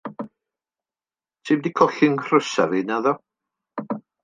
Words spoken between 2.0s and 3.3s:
nghrysa fi, naddo?